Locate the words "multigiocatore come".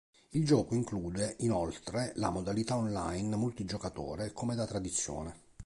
3.35-4.55